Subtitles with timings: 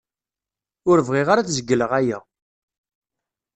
[0.89, 2.19] Ur bɣiɣ ara ad zegleɣ aya.